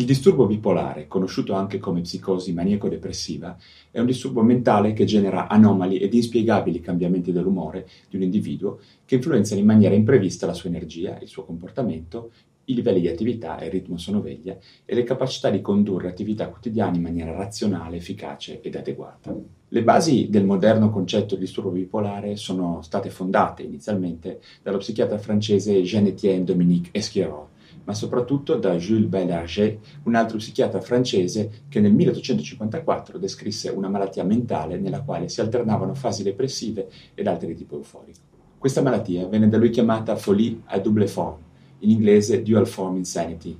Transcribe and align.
Il 0.00 0.06
disturbo 0.06 0.46
bipolare, 0.46 1.06
conosciuto 1.08 1.52
anche 1.52 1.78
come 1.78 2.00
psicosi 2.00 2.54
maniaco-depressiva, 2.54 3.54
è 3.90 4.00
un 4.00 4.06
disturbo 4.06 4.40
mentale 4.40 4.94
che 4.94 5.04
genera 5.04 5.46
anomali 5.46 5.98
ed 5.98 6.14
inspiegabili 6.14 6.80
cambiamenti 6.80 7.32
dell'umore 7.32 7.86
di 8.08 8.16
un 8.16 8.22
individuo 8.22 8.78
che 9.04 9.16
influenzano 9.16 9.60
in 9.60 9.66
maniera 9.66 9.94
imprevista 9.94 10.46
la 10.46 10.54
sua 10.54 10.70
energia, 10.70 11.18
il 11.20 11.28
suo 11.28 11.44
comportamento, 11.44 12.30
i 12.64 12.74
livelli 12.74 13.02
di 13.02 13.08
attività, 13.08 13.62
il 13.62 13.70
ritmo 13.70 13.98
sonoveglia 13.98 14.56
e 14.86 14.94
le 14.94 15.02
capacità 15.02 15.50
di 15.50 15.60
condurre 15.60 16.08
attività 16.08 16.48
quotidiane 16.48 16.96
in 16.96 17.02
maniera 17.02 17.32
razionale, 17.32 17.96
efficace 17.96 18.62
ed 18.62 18.76
adeguata. 18.76 19.36
Le 19.68 19.82
basi 19.82 20.30
del 20.30 20.46
moderno 20.46 20.88
concetto 20.88 21.34
di 21.34 21.42
disturbo 21.42 21.68
bipolare 21.68 22.36
sono 22.36 22.80
state 22.80 23.10
fondate 23.10 23.64
inizialmente 23.64 24.40
dallo 24.62 24.78
psichiatra 24.78 25.18
francese 25.18 25.82
Jean-Étienne 25.82 26.44
Dominique 26.44 26.88
Esquirol, 26.92 27.49
ma 27.84 27.94
soprattutto 27.94 28.56
da 28.56 28.76
Jules 28.76 29.08
Baillarger, 29.08 29.78
un 30.04 30.14
altro 30.14 30.38
psichiatra 30.38 30.80
francese 30.80 31.64
che 31.68 31.80
nel 31.80 31.92
1854 31.92 33.18
descrisse 33.18 33.70
una 33.70 33.88
malattia 33.88 34.24
mentale 34.24 34.78
nella 34.78 35.02
quale 35.02 35.28
si 35.28 35.40
alternavano 35.40 35.94
fasi 35.94 36.22
depressive 36.22 36.88
ed 37.14 37.26
altre 37.26 37.48
di 37.48 37.54
tipo 37.54 37.76
euforico. 37.76 38.18
Questa 38.58 38.82
malattia 38.82 39.26
venne 39.26 39.48
da 39.48 39.56
lui 39.56 39.70
chiamata 39.70 40.16
folie 40.16 40.60
à 40.66 40.78
double 40.78 41.06
forme, 41.06 41.42
in 41.78 41.90
inglese 41.90 42.42
dual 42.42 42.66
form 42.66 42.96
insanity. 42.96 43.56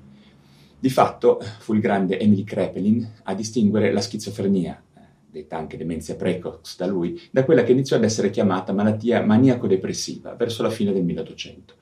Di 0.79 0.91
fatto 0.91 1.41
fu 1.59 1.75
il 1.75 1.81
grande 1.81 2.19
Emily 2.19 2.45
Krepelin 2.45 3.09
a 3.25 3.35
distinguere 3.35 3.93
la 3.93 4.01
schizofrenia, 4.01 4.83
detta 5.31 5.57
anche 5.57 5.77
demenza 5.77 6.17
precox 6.17 6.77
da 6.77 6.87
lui, 6.87 7.21
da 7.31 7.45
quella 7.45 7.63
che 7.63 7.73
iniziò 7.73 7.97
ad 7.97 8.05
essere 8.05 8.31
chiamata 8.31 8.73
malattia 8.73 9.25
maniaco-depressiva 9.25 10.35
verso 10.35 10.63
la 10.63 10.71
fine 10.71 10.93
del 10.93 11.05
1800. 11.05 11.75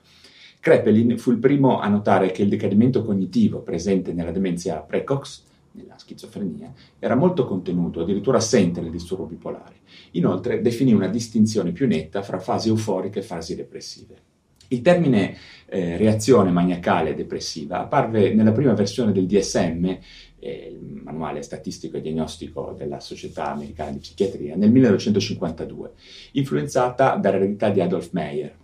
Krepelin 0.60 1.18
fu 1.18 1.30
il 1.30 1.38
primo 1.38 1.80
a 1.80 1.88
notare 1.88 2.30
che 2.30 2.42
il 2.42 2.48
decadimento 2.48 3.04
cognitivo 3.04 3.60
presente 3.60 4.12
nella 4.12 4.32
demenza 4.32 4.76
precox, 4.78 5.44
nella 5.72 5.96
schizofrenia, 5.96 6.72
era 6.98 7.14
molto 7.14 7.44
contenuto, 7.44 8.00
addirittura 8.00 8.38
assente 8.38 8.80
nel 8.80 8.90
disturbo 8.90 9.24
bipolare. 9.24 9.76
Inoltre 10.12 10.60
definì 10.60 10.92
una 10.92 11.08
distinzione 11.08 11.72
più 11.72 11.86
netta 11.86 12.22
fra 12.22 12.38
fasi 12.38 12.68
euforiche 12.68 13.20
e 13.20 13.22
fasi 13.22 13.54
depressive. 13.54 14.26
Il 14.70 14.82
termine 14.82 15.34
eh, 15.66 15.96
reazione 15.96 16.50
maniacale 16.50 17.14
depressiva 17.14 17.80
apparve 17.80 18.34
nella 18.34 18.52
prima 18.52 18.74
versione 18.74 19.12
del 19.12 19.26
DSM, 19.26 19.96
eh, 20.40 20.68
il 20.70 21.00
manuale 21.02 21.40
statistico 21.42 21.96
e 21.96 22.02
diagnostico 22.02 22.74
della 22.76 23.00
Società 23.00 23.50
Americana 23.50 23.92
di 23.92 23.98
Psichiatria, 23.98 24.56
nel 24.56 24.70
1952, 24.70 25.92
influenzata 26.32 27.16
dall'eredità 27.16 27.70
di 27.70 27.80
Adolf 27.80 28.10
Meyer. 28.12 28.54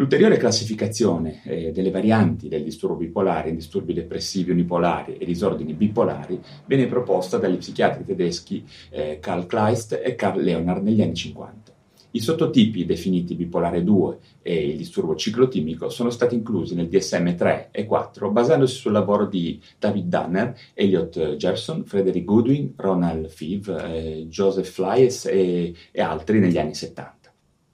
L'ulteriore 0.00 0.36
classificazione 0.36 1.42
eh, 1.42 1.72
delle 1.72 1.90
varianti 1.90 2.46
del 2.46 2.62
disturbo 2.62 2.94
bipolare 2.94 3.48
in 3.48 3.56
disturbi 3.56 3.92
depressivi 3.92 4.52
unipolari 4.52 5.16
e 5.16 5.26
disordini 5.26 5.74
bipolari 5.74 6.40
venne 6.66 6.86
proposta 6.86 7.36
dagli 7.36 7.56
psichiatri 7.56 8.04
tedeschi 8.04 8.64
eh, 8.90 9.18
Karl 9.20 9.46
Kleist 9.46 10.00
e 10.00 10.14
Karl 10.14 10.40
Leonard 10.40 10.84
negli 10.84 11.02
anni 11.02 11.14
50. 11.14 11.72
I 12.12 12.20
sottotipi 12.20 12.86
definiti 12.86 13.34
bipolare 13.34 13.82
2 13.82 14.18
e 14.40 14.68
il 14.68 14.76
disturbo 14.76 15.16
ciclotimico 15.16 15.88
sono 15.88 16.10
stati 16.10 16.36
inclusi 16.36 16.76
nel 16.76 16.86
DSM 16.86 17.34
3 17.34 17.70
e 17.72 17.84
4 17.84 18.30
basandosi 18.30 18.76
sul 18.76 18.92
lavoro 18.92 19.26
di 19.26 19.60
David 19.80 20.06
Danner, 20.06 20.56
Elliot 20.74 21.34
Gerson, 21.34 21.84
Frederick 21.84 22.24
Goodwin, 22.24 22.72
Ronald 22.76 23.26
Five, 23.26 23.84
eh, 23.92 24.26
Joseph 24.28 24.70
Flyes 24.70 25.26
e, 25.26 25.74
e 25.90 26.00
altri 26.00 26.38
negli 26.38 26.56
anni 26.56 26.74
70. 26.74 27.17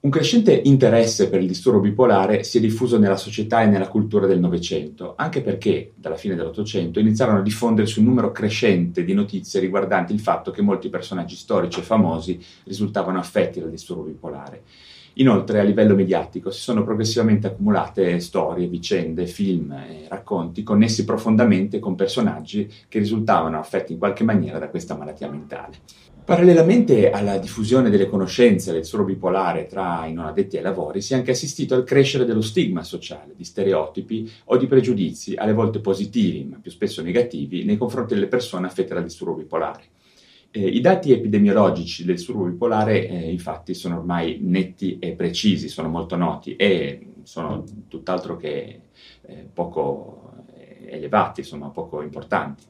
Un 0.05 0.11
crescente 0.11 0.53
interesse 0.53 1.29
per 1.31 1.41
il 1.41 1.47
disturbo 1.47 1.79
bipolare 1.79 2.43
si 2.43 2.59
è 2.59 2.61
diffuso 2.61 2.99
nella 2.99 3.17
società 3.17 3.63
e 3.63 3.65
nella 3.65 3.87
cultura 3.87 4.27
del 4.27 4.39
Novecento, 4.39 5.15
anche 5.17 5.41
perché, 5.41 5.93
dalla 5.95 6.15
fine 6.15 6.35
dell'Ottocento, 6.35 6.99
iniziarono 6.99 7.39
a 7.39 7.41
diffondersi 7.41 7.97
un 7.97 8.05
numero 8.05 8.31
crescente 8.31 9.03
di 9.03 9.15
notizie 9.15 9.59
riguardanti 9.59 10.13
il 10.13 10.19
fatto 10.19 10.51
che 10.51 10.61
molti 10.61 10.89
personaggi 10.89 11.35
storici 11.35 11.79
e 11.79 11.83
famosi 11.83 12.39
risultavano 12.65 13.17
affetti 13.17 13.59
dal 13.59 13.71
disturbo 13.71 14.03
bipolare. 14.03 14.61
Inoltre, 15.13 15.59
a 15.59 15.63
livello 15.63 15.95
mediatico, 15.95 16.51
si 16.51 16.61
sono 16.61 16.83
progressivamente 16.83 17.47
accumulate 17.47 18.19
storie, 18.19 18.67
vicende, 18.67 19.25
film 19.25 19.71
e 19.71 20.05
racconti 20.07 20.61
connessi 20.61 21.03
profondamente 21.03 21.79
con 21.79 21.95
personaggi 21.95 22.71
che 22.87 22.99
risultavano 22.99 23.57
affetti 23.57 23.93
in 23.93 23.97
qualche 23.97 24.23
maniera 24.23 24.59
da 24.59 24.69
questa 24.69 24.95
malattia 24.95 25.31
mentale. 25.31 25.77
Parallelamente 26.25 27.11
alla 27.11 27.37
diffusione 27.37 27.91
delle 27.91 28.07
conoscenze 28.07 28.71
del 28.71 28.81
disturbo 28.81 29.05
bipolare 29.05 29.67
tra 29.67 30.07
i 30.07 30.13
non 30.13 30.25
addetti 30.25 30.57
ai 30.57 30.63
lavori, 30.63 30.99
si 30.99 31.13
è 31.13 31.17
anche 31.17 31.29
assistito 31.29 31.75
al 31.75 31.83
crescere 31.83 32.25
dello 32.25 32.41
stigma 32.41 32.81
sociale, 32.81 33.33
di 33.37 33.43
stereotipi 33.43 34.27
o 34.45 34.57
di 34.57 34.65
pregiudizi, 34.65 35.35
alle 35.35 35.53
volte 35.53 35.81
positivi, 35.81 36.43
ma 36.45 36.57
più 36.59 36.71
spesso 36.71 37.03
negativi, 37.03 37.63
nei 37.63 37.77
confronti 37.77 38.15
delle 38.15 38.25
persone 38.25 38.65
affette 38.65 38.95
dal 38.95 39.03
disturbo 39.03 39.35
bipolare. 39.35 39.83
Eh, 40.49 40.67
I 40.67 40.81
dati 40.81 41.11
epidemiologici 41.11 42.03
del 42.03 42.15
disturbo 42.15 42.45
bipolare, 42.45 43.07
eh, 43.07 43.29
infatti, 43.31 43.75
sono 43.75 43.97
ormai 43.97 44.39
netti 44.41 44.97
e 44.97 45.11
precisi, 45.11 45.69
sono 45.69 45.89
molto 45.89 46.15
noti 46.15 46.55
e 46.55 47.17
sono 47.21 47.63
tutt'altro 47.87 48.35
che 48.35 48.79
eh, 49.27 49.47
poco 49.53 50.24
elevati, 50.95 51.41
insomma 51.41 51.69
poco 51.69 52.01
importanti. 52.01 52.63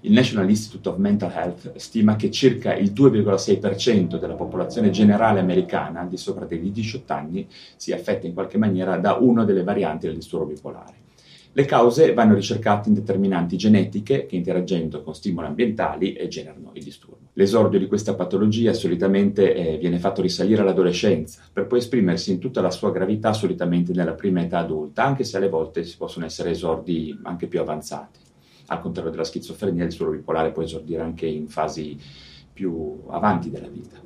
Il 0.00 0.12
National 0.12 0.48
Institute 0.48 0.88
of 0.88 0.96
Mental 0.98 1.32
Health 1.32 1.76
stima 1.76 2.14
che 2.14 2.30
circa 2.30 2.74
il 2.74 2.92
2,6% 2.92 4.18
della 4.18 4.34
popolazione 4.34 4.90
generale 4.90 5.40
americana, 5.40 6.04
di 6.04 6.16
sopra 6.16 6.44
dei 6.44 6.70
18 6.70 7.12
anni, 7.12 7.48
sia 7.76 7.96
affetta 7.96 8.26
in 8.26 8.34
qualche 8.34 8.58
maniera 8.58 8.96
da 8.98 9.14
una 9.14 9.44
delle 9.44 9.64
varianti 9.64 10.06
del 10.06 10.14
disturbo 10.14 10.46
bipolare. 10.46 11.07
Le 11.52 11.64
cause 11.64 12.12
vanno 12.14 12.34
ricercate 12.34 12.88
in 12.88 12.94
determinanti 12.94 13.56
genetiche 13.56 14.26
che 14.26 14.36
interagendo 14.36 15.02
con 15.02 15.14
stimoli 15.14 15.46
ambientali 15.46 16.16
generano 16.28 16.70
il 16.74 16.84
disturbo. 16.84 17.30
L'esordio 17.32 17.78
di 17.78 17.86
questa 17.86 18.14
patologia 18.14 18.72
solitamente 18.72 19.54
eh, 19.54 19.78
viene 19.78 19.98
fatto 19.98 20.22
risalire 20.22 20.62
all'adolescenza, 20.62 21.42
per 21.52 21.66
poi 21.66 21.78
esprimersi 21.78 22.30
in 22.30 22.38
tutta 22.38 22.60
la 22.60 22.70
sua 22.70 22.90
gravità 22.90 23.32
solitamente 23.32 23.92
nella 23.92 24.12
prima 24.12 24.42
età 24.42 24.58
adulta, 24.58 25.04
anche 25.04 25.24
se 25.24 25.36
alle 25.36 25.48
volte 25.48 25.84
si 25.84 25.96
possono 25.96 26.26
essere 26.26 26.50
esordi 26.50 27.18
anche 27.22 27.46
più 27.46 27.60
avanzati. 27.60 28.20
Al 28.66 28.80
contrario 28.80 29.10
della 29.10 29.24
schizofrenia, 29.24 29.84
il 29.84 29.88
disturbo 29.88 30.12
bipolare 30.12 30.52
può 30.52 30.62
esordire 30.62 31.02
anche 31.02 31.26
in 31.26 31.48
fasi 31.48 31.98
più 32.52 33.02
avanti 33.08 33.50
della 33.50 33.68
vita. 33.68 34.00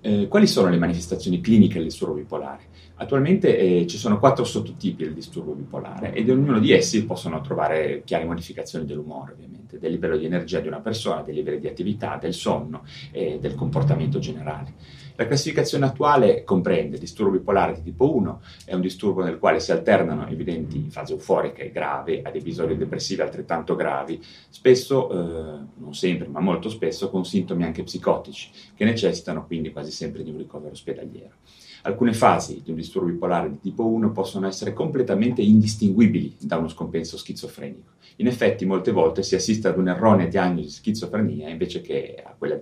Eh, 0.00 0.28
quali 0.28 0.46
sono 0.46 0.68
le 0.68 0.76
manifestazioni 0.76 1.40
cliniche 1.40 1.74
del 1.74 1.84
disturbo 1.84 2.14
bipolare? 2.14 2.72
Attualmente 2.96 3.58
eh, 3.58 3.86
ci 3.88 3.98
sono 3.98 4.20
quattro 4.20 4.44
sottotipi 4.44 5.02
del 5.02 5.14
disturbo 5.14 5.52
bipolare 5.52 6.12
ed 6.12 6.30
ognuno 6.30 6.60
di 6.60 6.70
essi 6.70 7.04
possono 7.04 7.40
trovare 7.40 8.02
chiare 8.04 8.24
modificazioni 8.24 8.84
dell'umore, 8.84 9.32
ovviamente, 9.32 9.80
del 9.80 9.90
livello 9.90 10.16
di 10.16 10.26
energia 10.26 10.60
di 10.60 10.68
una 10.68 10.78
persona, 10.78 11.22
dei 11.22 11.34
livelli 11.34 11.58
di 11.58 11.66
attività, 11.66 12.16
del 12.20 12.34
sonno 12.34 12.84
e 13.10 13.38
del 13.40 13.56
comportamento 13.56 14.20
generale. 14.20 14.74
La 15.16 15.26
classificazione 15.26 15.86
attuale 15.86 16.42
comprende 16.42 16.94
il 16.94 17.00
disturbo 17.00 17.32
bipolare 17.32 17.74
di 17.74 17.82
tipo 17.82 18.14
1, 18.16 18.40
è 18.64 18.74
un 18.74 18.80
disturbo 18.80 19.22
nel 19.22 19.38
quale 19.38 19.60
si 19.60 19.70
alternano 19.70 20.26
evidenti 20.28 20.88
fasi 20.90 21.12
euforiche 21.12 21.70
gravi 21.70 22.20
ad 22.22 22.34
episodi 22.34 22.76
depressivi 22.76 23.20
altrettanto 23.20 23.76
gravi, 23.76 24.20
spesso, 24.48 25.10
eh, 25.10 25.58
non 25.76 25.94
sempre, 25.94 26.26
ma 26.26 26.40
molto 26.40 26.68
spesso, 26.68 27.10
con 27.10 27.24
sintomi 27.24 27.62
anche 27.62 27.84
psicotici, 27.84 28.50
che 28.74 28.84
necessitano 28.84 29.46
quindi 29.46 29.70
quasi 29.70 29.92
sempre 29.92 30.24
di 30.24 30.30
un 30.30 30.38
ricovero 30.38 30.72
ospedaliero. 30.72 31.34
Alcune 31.82 32.12
fasi 32.12 32.62
di 32.64 32.70
un 32.70 32.76
disturbo 32.84 33.10
bipolare 33.10 33.50
di 33.50 33.60
tipo 33.60 33.86
1 33.86 34.12
possono 34.12 34.46
essere 34.46 34.72
completamente 34.72 35.42
indistinguibili 35.42 36.36
da 36.40 36.58
uno 36.58 36.68
scompenso 36.68 37.16
schizofrenico. 37.16 37.92
In 38.16 38.28
effetti, 38.28 38.64
molte 38.64 38.92
volte 38.92 39.22
si 39.22 39.34
assiste 39.34 39.68
ad 39.68 39.78
un'erronea 39.78 40.26
diagnosi 40.26 40.66
di 40.66 40.70
schizofrenia 40.70 41.48
invece 41.48 41.80
che 41.80 42.22
a 42.24 42.34
quella 42.38 42.60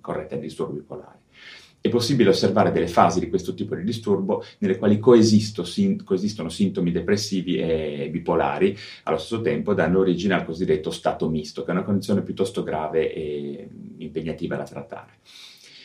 corretta 0.00 0.36
di 0.36 0.42
disturbo 0.42 0.74
bipolare. 0.74 1.20
È 1.80 1.88
possibile 1.88 2.30
osservare 2.30 2.70
delle 2.70 2.86
fasi 2.86 3.18
di 3.18 3.28
questo 3.28 3.54
tipo 3.54 3.74
di 3.74 3.82
disturbo 3.82 4.44
nelle 4.58 4.78
quali 4.78 5.00
sin, 5.64 6.04
coesistono 6.04 6.48
sintomi 6.48 6.92
depressivi 6.92 7.56
e 7.56 8.08
bipolari, 8.08 8.76
allo 9.02 9.18
stesso 9.18 9.40
tempo 9.40 9.74
dando 9.74 9.98
origine 9.98 10.34
al 10.34 10.44
cosiddetto 10.44 10.92
stato 10.92 11.28
misto, 11.28 11.64
che 11.64 11.70
è 11.70 11.74
una 11.74 11.82
condizione 11.82 12.22
piuttosto 12.22 12.62
grave 12.62 13.12
e 13.12 13.68
impegnativa 13.96 14.54
da 14.54 14.62
trattare. 14.62 15.14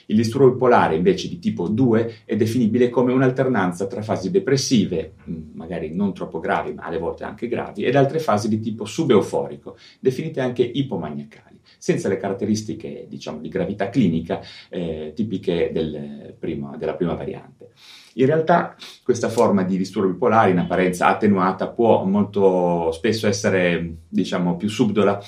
Il 0.10 0.16
disturbo 0.16 0.52
bipolare 0.52 0.96
invece 0.96 1.28
di 1.28 1.40
tipo 1.40 1.68
2 1.68 2.22
è 2.26 2.36
definibile 2.36 2.90
come 2.90 3.12
un'alternanza 3.12 3.88
tra 3.88 4.02
fasi 4.02 4.32
depressive, 4.32 5.14
mm, 5.30 5.50
magari 5.54 5.94
non 5.94 6.14
troppo 6.14 6.40
gravi, 6.40 6.74
ma 6.74 6.84
alle 6.84 6.98
volte 6.98 7.24
anche 7.24 7.48
gravi, 7.48 7.84
ed 7.84 7.96
altre 7.96 8.20
fasi 8.20 8.48
di 8.48 8.60
tipo 8.60 8.86
subeuforico, 8.86 9.78
definite 10.00 10.40
anche 10.40 10.64
ipomaniacali, 10.64 11.60
senza 11.78 12.08
le 12.08 12.18
caratteristiche 12.18 13.06
diciamo, 13.10 13.40
di 13.40 13.50
gravità 13.50 13.90
clinica 13.90 14.40
eh, 14.70 15.12
tipiche 15.14 15.72
del 15.74 16.36
primo, 16.40 16.78
della 16.78 16.96
prima 16.96 17.14
variante. 17.14 17.72
In 18.14 18.26
realtà 18.26 18.76
questa 19.04 19.30
forma 19.30 19.64
di 19.64 19.78
disturbo 19.78 20.12
bipolare 20.12 20.52
in 20.52 20.58
apparenza 20.58 21.08
attenuata 21.08 21.68
può 21.68 22.04
molto 22.06 22.92
spesso 22.92 23.28
essere 23.28 23.98
diciamo, 24.08 24.56
più 24.56 24.70
subdola 24.70 25.22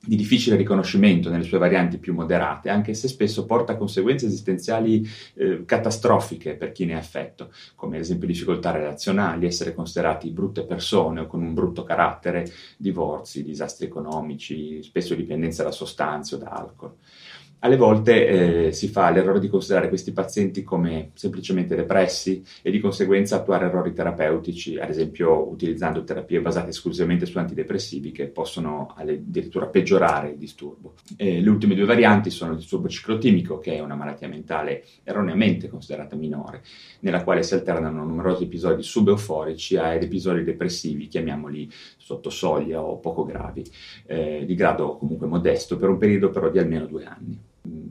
di 0.00 0.16
difficile 0.16 0.56
riconoscimento 0.56 1.28
nelle 1.28 1.42
sue 1.42 1.58
varianti 1.58 1.98
più 1.98 2.14
moderate, 2.14 2.70
anche 2.70 2.94
se 2.94 3.08
spesso 3.08 3.44
porta 3.44 3.72
a 3.72 3.76
conseguenze 3.76 4.26
esistenziali 4.26 5.06
eh, 5.34 5.64
catastrofiche 5.64 6.54
per 6.54 6.72
chi 6.72 6.84
ne 6.84 6.92
è 6.94 6.96
affetto, 6.96 7.52
come 7.74 7.96
ad 7.96 8.02
esempio 8.02 8.26
difficoltà 8.26 8.70
relazionali, 8.70 9.46
essere 9.46 9.74
considerati 9.74 10.30
brutte 10.30 10.62
persone 10.62 11.20
o 11.20 11.26
con 11.26 11.42
un 11.42 11.52
brutto 11.52 11.82
carattere, 11.82 12.50
divorzi, 12.76 13.42
disastri 13.42 13.86
economici, 13.86 14.82
spesso 14.82 15.14
dipendenza 15.14 15.62
da 15.62 15.72
sostanze 15.72 16.36
o 16.36 16.38
da 16.38 16.48
alcol. 16.48 16.94
Alle 17.60 17.76
volte 17.76 18.66
eh, 18.66 18.72
si 18.72 18.86
fa 18.86 19.10
l'errore 19.10 19.40
di 19.40 19.48
considerare 19.48 19.88
questi 19.88 20.12
pazienti 20.12 20.62
come 20.62 21.10
semplicemente 21.14 21.74
depressi 21.74 22.40
e 22.62 22.70
di 22.70 22.78
conseguenza 22.78 23.34
attuare 23.34 23.66
errori 23.66 23.92
terapeutici, 23.92 24.78
ad 24.78 24.88
esempio 24.90 25.48
utilizzando 25.50 26.04
terapie 26.04 26.40
basate 26.40 26.68
esclusivamente 26.68 27.26
su 27.26 27.36
antidepressivi 27.36 28.12
che 28.12 28.28
possono 28.28 28.94
addirittura 28.96 29.66
peggiorare 29.66 30.30
il 30.30 30.36
disturbo. 30.36 30.94
E 31.16 31.40
le 31.40 31.50
ultime 31.50 31.74
due 31.74 31.84
varianti 31.84 32.30
sono 32.30 32.52
il 32.52 32.58
disturbo 32.58 32.88
ciclotimico, 32.88 33.58
che 33.58 33.74
è 33.74 33.80
una 33.80 33.96
malattia 33.96 34.28
mentale 34.28 34.84
erroneamente 35.02 35.68
considerata 35.68 36.14
minore, 36.14 36.62
nella 37.00 37.24
quale 37.24 37.42
si 37.42 37.54
alternano 37.54 38.04
numerosi 38.04 38.44
episodi 38.44 38.84
subeuforici 38.84 39.76
ad 39.76 40.00
episodi 40.00 40.44
depressivi, 40.44 41.08
chiamiamoli 41.08 41.68
sotto 41.96 42.30
soglia 42.30 42.80
o 42.80 42.98
poco 42.98 43.24
gravi, 43.24 43.64
eh, 44.06 44.44
di 44.46 44.54
grado 44.54 44.96
comunque 44.96 45.26
modesto, 45.26 45.76
per 45.76 45.88
un 45.88 45.98
periodo 45.98 46.30
però 46.30 46.50
di 46.50 46.60
almeno 46.60 46.86
due 46.86 47.04
anni 47.04 47.47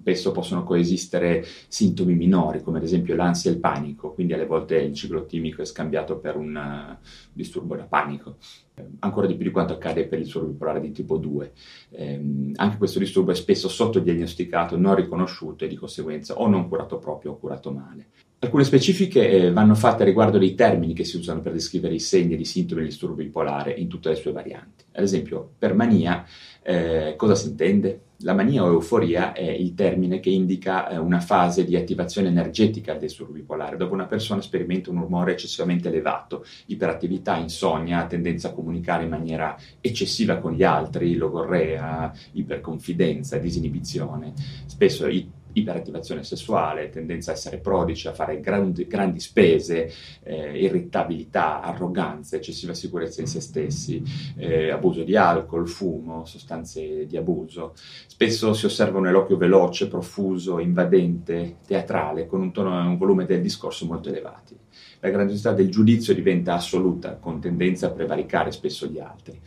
spesso 0.08 0.32
possono 0.32 0.64
coesistere 0.64 1.46
sintomi 1.68 2.14
minori, 2.14 2.62
come 2.62 2.78
ad 2.78 2.84
esempio 2.86 3.14
l'ansia 3.14 3.52
e 3.52 3.56
il 3.56 3.60
panico, 3.60 4.14
quindi 4.14 4.32
alle 4.32 4.46
volte 4.46 4.78
il 4.78 4.94
ciclottimico 4.94 5.62
è 5.62 5.66
scambiato 5.66 6.18
per 6.18 6.38
un 6.38 6.56
uh, 6.56 7.06
disturbo 7.34 7.76
da 7.76 7.84
panico, 7.84 8.38
eh, 8.76 8.86
ancora 9.00 9.28
di 9.28 9.36
più 9.36 9.44
di 9.46 9.52
quanto 9.52 9.74
accade 9.74 10.08
per 10.08 10.20
il 10.20 10.24
disturbo 10.24 10.48
bipolare 10.48 10.80
di 10.80 10.92
tipo 10.92 11.18
2. 11.18 11.52
Eh, 11.90 12.52
anche 12.56 12.78
questo 12.78 13.00
disturbo 13.00 13.32
è 13.32 13.36
spesso 13.36 13.68
sottodiagnosticato, 13.68 14.78
non 14.78 14.96
riconosciuto 14.96 15.66
e 15.66 15.68
di 15.68 15.76
conseguenza 15.76 16.36
o 16.36 16.48
non 16.48 16.70
curato 16.70 17.00
proprio 17.00 17.32
o 17.32 17.38
curato 17.38 17.72
male. 17.72 18.08
Alcune 18.40 18.66
specifiche 18.66 19.28
eh, 19.28 19.52
vanno 19.52 19.74
fatte 19.74 20.04
riguardo 20.04 20.38
dei 20.38 20.54
termini 20.54 20.94
che 20.94 21.04
si 21.04 21.18
usano 21.18 21.42
per 21.42 21.54
descrivere 21.54 21.96
i 21.96 22.00
segni 22.00 22.36
e 22.36 22.40
i 22.40 22.46
sintomi 22.46 22.82
del 22.82 22.90
disturbo 22.92 23.16
bipolare 23.16 23.72
in 23.72 23.88
tutte 23.88 24.10
le 24.10 24.16
sue 24.16 24.32
varianti. 24.32 24.84
Ad 24.92 25.04
esempio, 25.04 25.54
per 25.58 25.74
mania, 25.74 26.24
eh, 26.70 27.14
cosa 27.16 27.34
si 27.34 27.48
intende? 27.48 28.02
La 28.22 28.34
mania 28.34 28.62
o 28.62 28.68
euforia 28.68 29.32
è 29.32 29.50
il 29.50 29.74
termine 29.74 30.20
che 30.20 30.30
indica 30.30 30.90
eh, 30.90 30.98
una 30.98 31.22
fase 31.22 31.64
di 31.64 31.78
attivazione 31.78 32.28
energetica 32.28 32.92
del 32.92 33.04
disturbo 33.04 33.32
bipolare, 33.32 33.78
dove 33.78 33.94
una 33.94 34.06
persona 34.06 34.42
sperimenta 34.42 34.90
un 34.90 34.98
umore 34.98 35.32
eccessivamente 35.32 35.88
elevato, 35.88 36.44
iperattività, 36.66 37.38
insonnia, 37.38 38.06
tendenza 38.06 38.50
a 38.50 38.52
comunicare 38.52 39.04
in 39.04 39.10
maniera 39.10 39.56
eccessiva 39.80 40.40
con 40.40 40.52
gli 40.52 40.64
altri, 40.64 41.16
logorrea, 41.16 42.12
iperconfidenza, 42.34 43.38
disinibizione. 43.38 44.34
Spesso 44.66 45.08
i 45.08 45.26
iperattivazione 45.60 46.24
sessuale, 46.24 46.90
tendenza 46.90 47.32
a 47.32 47.34
essere 47.34 47.58
prodici, 47.58 48.08
a 48.08 48.14
fare 48.14 48.40
grandi, 48.40 48.88
grandi 48.88 49.20
spese, 49.20 49.92
eh, 50.24 50.58
irritabilità, 50.64 51.62
arroganza, 51.62 52.36
eccessiva 52.36 52.74
sicurezza 52.74 53.22
in 53.22 53.28
se 53.28 53.42
stessi, 53.42 54.02
eh, 54.38 54.70
abuso 54.70 55.04
di 55.04 55.16
alcol, 55.16 55.68
fumo, 55.68 56.26
sostanze 56.26 57.06
di 57.06 57.18
abuso. 57.18 57.74
Spesso 58.08 58.54
si 58.54 58.66
osserva 58.66 59.00
un 59.00 59.08
eloquio 59.08 59.38
veloce, 59.38 59.88
profuso, 59.88 60.60
invadente, 60.60 61.58
teatrale, 61.66 62.26
con 62.28 62.42
un 62.42 62.52
tono 62.52 62.80
e 62.80 62.86
un 62.86 62.98
volume 62.98 63.26
del 63.26 63.42
discorso 63.42 63.86
molto 63.86 64.10
elevati. 64.10 64.56
La 65.00 65.10
grandiosità 65.10 65.52
del 65.52 65.70
giudizio 65.70 66.14
diventa 66.14 66.54
assoluta, 66.54 67.18
con 67.18 67.40
tendenza 67.40 67.88
a 67.88 67.92
prevaricare 67.92 68.52
spesso 68.52 68.88
gli 68.88 69.00
altri. 69.00 69.40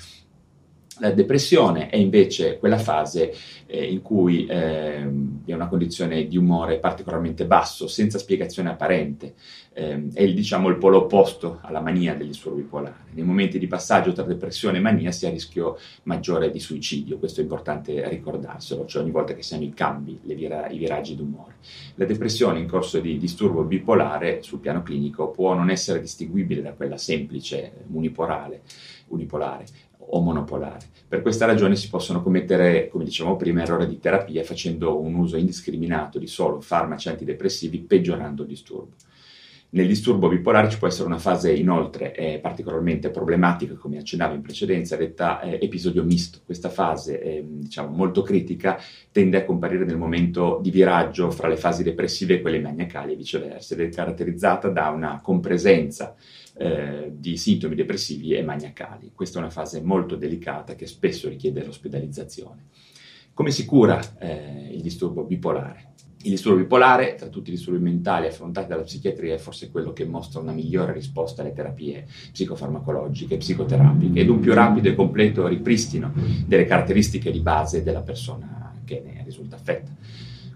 La 0.98 1.12
depressione 1.12 1.88
è 1.88 1.96
invece 1.96 2.58
quella 2.58 2.76
fase 2.76 3.32
eh, 3.66 3.90
in 3.90 4.02
cui 4.02 4.44
eh, 4.46 5.08
è 5.46 5.52
una 5.52 5.68
condizione 5.68 6.26
di 6.26 6.36
umore 6.36 6.78
particolarmente 6.78 7.46
basso, 7.46 7.86
senza 7.86 8.18
spiegazione 8.18 8.70
apparente. 8.70 9.34
Eh, 9.72 10.08
è 10.12 10.22
il, 10.22 10.34
diciamo, 10.34 10.68
il 10.68 10.76
polo 10.76 11.04
opposto 11.04 11.60
alla 11.62 11.80
mania 11.80 12.14
del 12.14 12.26
disturbo 12.26 12.58
bipolare. 12.58 13.04
Nei 13.12 13.24
momenti 13.24 13.58
di 13.58 13.66
passaggio 13.66 14.12
tra 14.12 14.24
depressione 14.24 14.76
e 14.76 14.80
mania 14.80 15.10
si 15.10 15.26
ha 15.26 15.30
rischio 15.30 15.78
maggiore 16.02 16.50
di 16.50 16.58
suicidio, 16.58 17.18
questo 17.18 17.40
è 17.40 17.44
importante 17.44 18.06
ricordarselo, 18.08 18.84
cioè 18.84 19.02
ogni 19.02 19.12
volta 19.12 19.32
che 19.32 19.42
si 19.42 19.54
hanno 19.54 19.64
i 19.64 19.72
cambi, 19.72 20.18
vira- 20.22 20.68
i 20.68 20.76
viraggi 20.76 21.14
d'umore. 21.14 21.54
La 21.94 22.04
depressione 22.04 22.58
in 22.58 22.66
corso 22.66 22.98
di 22.98 23.16
disturbo 23.16 23.62
bipolare 23.62 24.42
sul 24.42 24.58
piano 24.58 24.82
clinico 24.82 25.30
può 25.30 25.54
non 25.54 25.70
essere 25.70 26.00
distinguibile 26.00 26.60
da 26.60 26.72
quella 26.72 26.98
semplice 26.98 27.84
unipolare, 27.90 28.62
unipolare 29.08 29.64
o 30.10 30.20
monopolare. 30.20 30.86
Per 31.08 31.22
questa 31.22 31.46
ragione 31.46 31.76
si 31.76 31.88
possono 31.88 32.22
commettere, 32.22 32.88
come 32.88 33.04
dicevamo 33.04 33.36
prima, 33.36 33.62
errori 33.62 33.86
di 33.86 33.98
terapia 33.98 34.44
facendo 34.44 35.00
un 35.00 35.14
uso 35.14 35.36
indiscriminato 35.36 36.18
di 36.18 36.26
solo 36.26 36.60
farmaci 36.60 37.08
antidepressivi 37.08 37.80
peggiorando 37.80 38.42
il 38.42 38.48
disturbo. 38.48 38.94
Nel 39.72 39.86
disturbo 39.86 40.26
bipolare 40.26 40.68
ci 40.68 40.78
può 40.78 40.88
essere 40.88 41.06
una 41.06 41.18
fase 41.18 41.52
inoltre 41.52 42.12
eh, 42.12 42.40
particolarmente 42.40 43.10
problematica, 43.10 43.74
come 43.74 43.98
accennavo 43.98 44.34
in 44.34 44.42
precedenza, 44.42 44.96
detta 44.96 45.40
eh, 45.42 45.60
episodio 45.62 46.02
misto. 46.02 46.40
Questa 46.44 46.70
fase, 46.70 47.22
eh, 47.22 47.44
diciamo, 47.46 47.94
molto 47.94 48.22
critica, 48.22 48.80
tende 49.12 49.36
a 49.36 49.44
comparire 49.44 49.84
nel 49.84 49.96
momento 49.96 50.58
di 50.60 50.72
viraggio 50.72 51.30
fra 51.30 51.46
le 51.46 51.56
fasi 51.56 51.84
depressive 51.84 52.34
e 52.34 52.40
quelle 52.40 52.58
maniacali 52.58 53.12
e 53.12 53.16
viceversa, 53.16 53.74
ed 53.74 53.80
è 53.82 53.88
caratterizzata 53.90 54.70
da 54.70 54.88
una 54.88 55.20
compresenza 55.22 56.16
eh, 56.54 57.12
di 57.14 57.36
sintomi 57.36 57.76
depressivi 57.76 58.32
e 58.32 58.42
maniacali. 58.42 59.12
Questa 59.14 59.38
è 59.38 59.42
una 59.42 59.52
fase 59.52 59.80
molto 59.80 60.16
delicata 60.16 60.74
che 60.74 60.86
spesso 60.88 61.28
richiede 61.28 61.64
l'ospedalizzazione. 61.64 62.64
Come 63.32 63.52
si 63.52 63.64
cura 63.64 64.00
eh, 64.18 64.68
il 64.72 64.82
disturbo 64.82 65.22
bipolare? 65.22 65.89
Il 66.22 66.30
disturbo 66.30 66.58
bipolare, 66.58 67.14
tra 67.14 67.28
tutti 67.28 67.48
i 67.48 67.54
disturbi 67.54 67.82
mentali 67.82 68.26
affrontati 68.26 68.68
dalla 68.68 68.82
psichiatria, 68.82 69.34
è 69.34 69.38
forse 69.38 69.70
quello 69.70 69.94
che 69.94 70.04
mostra 70.04 70.40
una 70.40 70.52
migliore 70.52 70.92
risposta 70.92 71.40
alle 71.40 71.54
terapie 71.54 72.06
psicofarmacologiche 72.32 73.38
psicoterapiche 73.38 74.20
ed 74.20 74.28
un 74.28 74.38
più 74.38 74.52
rapido 74.52 74.90
e 74.90 74.94
completo 74.94 75.46
ripristino 75.46 76.12
delle 76.46 76.66
caratteristiche 76.66 77.30
di 77.30 77.40
base 77.40 77.82
della 77.82 78.02
persona 78.02 78.74
che 78.84 79.02
ne 79.02 79.22
risulta 79.24 79.56
affetta 79.56 79.90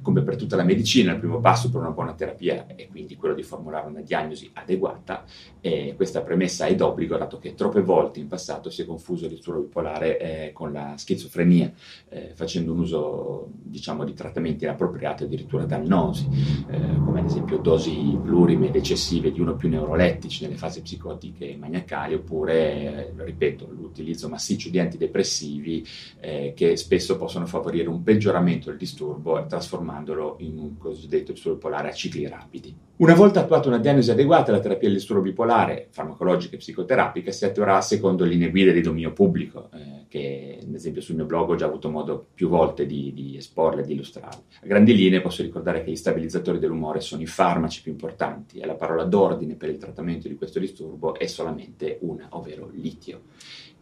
come 0.04 0.20
per 0.20 0.36
tutta 0.36 0.54
la 0.54 0.64
medicina, 0.64 1.12
il 1.12 1.18
primo 1.18 1.40
passo 1.40 1.70
per 1.70 1.80
una 1.80 1.90
buona 1.90 2.12
terapia 2.12 2.66
è 2.66 2.88
quindi 2.88 3.16
quello 3.16 3.34
di 3.34 3.42
formulare 3.42 3.88
una 3.88 4.02
diagnosi 4.02 4.50
adeguata 4.52 5.24
e 5.62 5.94
questa 5.96 6.20
premessa 6.20 6.66
è 6.66 6.74
d'obbligo 6.74 7.16
dato 7.16 7.38
che 7.38 7.54
troppe 7.54 7.80
volte 7.80 8.20
in 8.20 8.28
passato 8.28 8.68
si 8.68 8.82
è 8.82 8.84
confuso 8.84 9.24
il 9.24 9.30
disturbo 9.30 9.62
bipolare 9.62 10.18
eh, 10.18 10.52
con 10.52 10.72
la 10.72 10.92
schizofrenia, 10.96 11.72
eh, 12.10 12.32
facendo 12.34 12.72
un 12.72 12.80
uso 12.80 13.48
diciamo, 13.62 14.04
di 14.04 14.12
trattamenti 14.12 14.64
inappropriati 14.64 15.24
addirittura 15.24 15.64
dannosi, 15.64 16.28
eh, 16.68 16.78
come 17.02 17.20
ad 17.20 17.26
esempio 17.26 17.56
dosi 17.56 18.18
plurime 18.22 18.68
ed 18.68 18.76
eccessive 18.76 19.32
di 19.32 19.40
uno 19.40 19.52
o 19.52 19.56
più 19.56 19.70
neurolettici 19.70 20.44
nelle 20.44 20.56
fasi 20.56 20.82
psicotiche 20.82 21.50
e 21.50 21.56
maniacali, 21.56 22.12
oppure, 22.12 23.12
eh, 23.16 23.24
ripeto, 23.24 23.66
l'utilizzo 23.70 24.28
massiccio 24.28 24.68
di 24.68 24.78
antidepressivi 24.78 25.86
eh, 26.20 26.52
che 26.54 26.76
spesso 26.76 27.16
possono 27.16 27.46
favorire 27.46 27.88
un 27.88 28.02
peggioramento 28.02 28.68
del 28.68 28.78
disturbo 28.78 29.38
e 29.38 29.46
trasformare 29.46 29.93
trasformandolo 29.94 30.36
in 30.40 30.58
un 30.58 30.76
cosiddetto 30.76 31.32
disturbo 31.32 31.56
bipolare 31.56 31.88
a 31.88 31.92
cicli 31.92 32.26
rapidi. 32.26 32.74
Una 32.96 33.14
volta 33.14 33.40
attuata 33.40 33.68
una 33.68 33.78
diagnosi 33.78 34.10
adeguata, 34.10 34.52
la 34.52 34.60
terapia 34.60 34.88
del 34.88 34.98
disturbo 34.98 35.22
bipolare, 35.22 35.88
farmacologica 35.90 36.54
e 36.54 36.58
psicoterapica, 36.58 37.32
si 37.32 37.44
attuerà 37.44 37.80
secondo 37.80 38.24
linee 38.24 38.50
guida 38.50 38.70
di 38.70 38.80
dominio 38.80 39.12
pubblico, 39.12 39.68
eh, 39.72 40.04
che 40.08 40.60
ad 40.62 40.74
esempio 40.74 41.02
sul 41.02 41.16
mio 41.16 41.24
blog 41.24 41.50
ho 41.50 41.54
già 41.56 41.66
avuto 41.66 41.90
modo 41.90 42.26
più 42.32 42.48
volte 42.48 42.86
di, 42.86 43.12
di 43.12 43.36
esporle 43.36 43.82
e 43.82 43.84
di 43.84 43.94
illustrarle. 43.94 44.42
A 44.62 44.66
grandi 44.66 44.94
linee 44.94 45.20
posso 45.20 45.42
ricordare 45.42 45.82
che 45.82 45.90
gli 45.90 45.96
stabilizzatori 45.96 46.60
dell'umore 46.60 47.00
sono 47.00 47.22
i 47.22 47.26
farmaci 47.26 47.82
più 47.82 47.90
importanti 47.90 48.60
e 48.60 48.66
la 48.66 48.74
parola 48.74 49.04
d'ordine 49.04 49.54
per 49.54 49.70
il 49.70 49.78
trattamento 49.78 50.28
di 50.28 50.36
questo 50.36 50.60
disturbo 50.60 51.16
è 51.16 51.26
solamente 51.26 51.98
una, 52.02 52.28
ovvero 52.30 52.70
litio. 52.72 53.22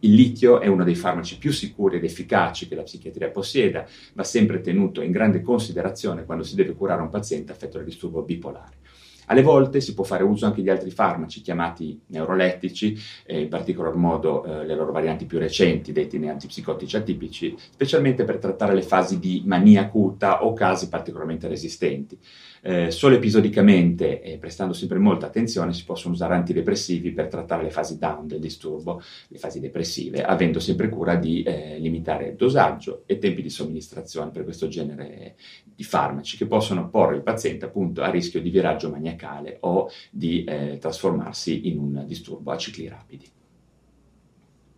Il 0.03 0.15
litio 0.15 0.59
è 0.59 0.67
uno 0.67 0.83
dei 0.83 0.95
farmaci 0.95 1.37
più 1.37 1.53
sicuri 1.53 1.95
ed 1.95 2.03
efficaci 2.03 2.67
che 2.67 2.75
la 2.75 2.83
psichiatria 2.83 3.29
possieda, 3.29 3.85
va 4.13 4.23
sempre 4.23 4.59
tenuto 4.59 5.01
in 5.01 5.11
grande 5.11 5.41
considerazione 5.41 6.02
quando 6.25 6.43
si 6.43 6.55
deve 6.55 6.73
curare 6.73 7.01
un 7.01 7.09
paziente 7.09 7.51
affetto 7.51 7.77
da 7.77 7.83
disturbo 7.83 8.21
bipolare. 8.21 8.77
Alle 9.27 9.41
volte 9.41 9.81
si 9.81 9.93
può 9.93 10.03
fare 10.03 10.23
uso 10.23 10.45
anche 10.45 10.61
di 10.61 10.69
altri 10.69 10.91
farmaci 10.91 11.41
chiamati 11.41 11.99
neurolettici, 12.07 12.97
eh, 13.25 13.41
in 13.41 13.49
particolar 13.49 13.95
modo 13.95 14.43
eh, 14.43 14.65
le 14.65 14.75
loro 14.75 14.91
varianti 14.91 15.25
più 15.25 15.39
recenti, 15.39 15.91
detti 15.91 16.17
antipsicotici 16.27 16.97
atipici, 16.97 17.55
specialmente 17.57 18.23
per 18.23 18.37
trattare 18.37 18.73
le 18.73 18.81
fasi 18.81 19.19
di 19.19 19.43
mania 19.45 19.81
acuta 19.81 20.43
o 20.43 20.53
casi 20.53 20.89
particolarmente 20.89 21.47
resistenti. 21.47 22.17
Eh, 22.65 22.91
solo 22.91 23.15
episodicamente 23.15 24.21
e 24.21 24.37
prestando 24.37 24.73
sempre 24.73 24.97
molta 24.97 25.25
attenzione 25.25 25.73
si 25.73 25.83
possono 25.83 26.13
usare 26.13 26.33
antidepressivi 26.33 27.11
per 27.11 27.27
trattare 27.27 27.63
le 27.63 27.69
fasi 27.69 27.97
down 27.97 28.25
del 28.25 28.39
disturbo, 28.39 29.01
le 29.27 29.37
fasi 29.37 29.59
depressive, 29.59 30.23
avendo 30.23 30.61
sempre 30.61 30.87
cura 30.87 31.15
di 31.15 31.43
eh, 31.43 31.77
limitare 31.79 32.29
il 32.29 32.35
dosaggio 32.35 33.03
e 33.05 33.17
tempi 33.17 33.41
di 33.41 33.49
somministrazione 33.49 34.31
per 34.31 34.45
questo 34.45 34.69
genere 34.69 35.35
di 35.63 35.83
farmaci 35.83 36.37
che 36.37 36.45
possono 36.45 36.89
porre 36.89 37.17
il 37.17 37.21
paziente 37.21 37.65
appunto 37.65 38.01
a 38.01 38.09
rischio 38.09 38.41
di 38.41 38.49
viraggio 38.49 38.89
maniacale 38.89 39.12
o 39.61 39.89
di 40.11 40.43
eh, 40.43 40.77
trasformarsi 40.79 41.67
in 41.67 41.77
un 41.77 42.03
disturbo 42.07 42.51
a 42.51 42.57
cicli 42.57 42.87
rapidi. 42.87 43.31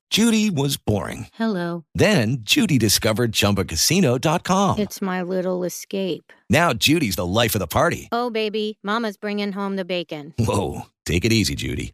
Judy 0.10 0.50
was 0.50 0.77
boring. 0.77 1.27
Hello. 1.34 1.84
Then 1.94 2.38
Judy 2.42 2.77
discovered 2.77 3.34
ChumbaCasino.com. 3.34 4.80
It's 4.80 5.01
my 5.01 5.22
little 5.22 5.65
escape. 5.65 6.32
Now 6.50 6.72
Judy's 6.72 7.15
the 7.18 7.25
life 7.25 7.54
of 7.54 7.60
the 7.60 7.68
party. 7.68 8.08
Oh, 8.13 8.30
baby, 8.30 8.77
Mama's 8.82 9.18
bringing 9.18 9.51
home 9.51 9.75
the 9.75 9.84
bacon. 9.84 10.34
Whoa, 10.38 10.86
take 11.06 11.25
it 11.25 11.34
easy, 11.34 11.56
Judy. 11.56 11.94